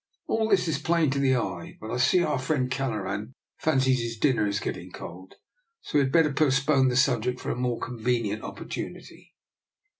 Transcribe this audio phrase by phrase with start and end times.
[0.25, 4.17] All this is plain to the eye; but I see our friend Kelleran fancies his
[4.17, 5.35] dinner is getting cold,
[5.81, 9.35] so we had better postpone the subject for a more convenient opportunity."